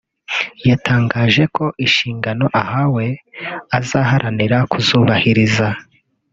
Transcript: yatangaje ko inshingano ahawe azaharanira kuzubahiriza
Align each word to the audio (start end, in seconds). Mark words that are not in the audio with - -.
yatangaje 0.69 1.43
ko 1.55 1.65
inshingano 1.85 2.45
ahawe 2.61 3.05
azaharanira 3.77 4.57
kuzubahiriza 4.71 5.67